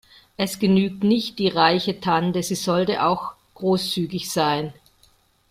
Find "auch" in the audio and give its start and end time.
3.05-3.33